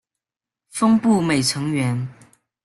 [0.71, 2.09] 峰步美成员。